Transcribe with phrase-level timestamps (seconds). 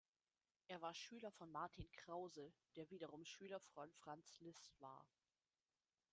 [0.67, 5.05] Er war Schüler von Martin Krause, der wiederum Schüler von Franz Liszt war.